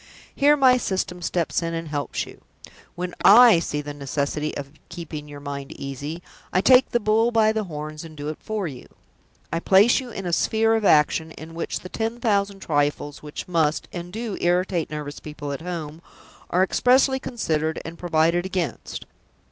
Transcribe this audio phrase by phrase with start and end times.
[0.33, 2.41] Here my System steps in and helps you!
[2.95, 7.51] When I see the necessity of keeping your mind easy, I take the bull by
[7.51, 8.87] the horns and do it for you.
[9.53, 13.47] I place you in a sphere of action in which the ten thousand trifles which
[13.47, 16.01] must, and do, irritate nervous people at home
[16.49, 19.05] are expressly considered and provided against.